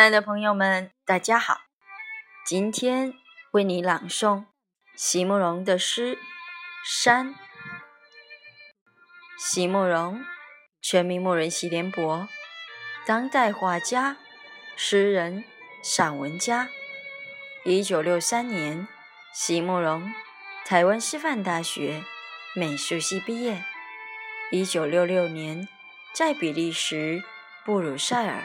[0.00, 1.60] 亲爱的朋友们，大家好！
[2.46, 3.12] 今天
[3.50, 4.46] 为你朗诵
[4.96, 6.16] 席慕容的诗
[6.82, 7.34] 《山》。
[9.38, 10.24] 席慕容，
[10.80, 12.26] 全名慕人席联博，
[13.04, 14.16] 当代画家、
[14.74, 15.44] 诗人、
[15.82, 16.70] 散文家。
[17.66, 18.88] 一九六三年，
[19.34, 20.10] 席慕容
[20.64, 22.02] 台湾师范大学
[22.56, 23.62] 美术系毕业。
[24.50, 25.68] 一九六六年，
[26.14, 27.22] 在比利时
[27.66, 28.44] 布鲁塞尔。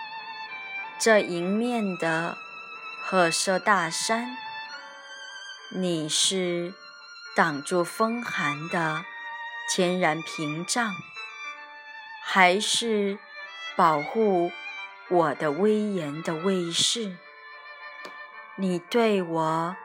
[1.03, 2.37] 这迎面的
[3.01, 4.37] 褐色大山，
[5.71, 6.75] 你是
[7.35, 9.03] 挡住风寒的
[9.67, 10.93] 天然屏障，
[12.23, 13.17] 还是
[13.75, 14.51] 保护
[15.09, 17.17] 我的威严的卫士？
[18.55, 19.75] 你对我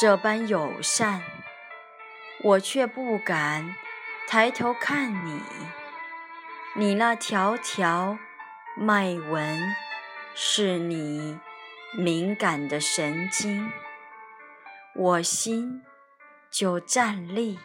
[0.00, 1.22] 这般友善，
[2.42, 3.76] 我却不敢
[4.26, 5.42] 抬头看你。
[6.74, 8.16] 你那条条
[8.74, 9.74] 脉纹。
[10.34, 11.38] 是你
[11.96, 13.70] 敏感的神经，
[14.96, 15.82] 我心
[16.50, 17.58] 就站立。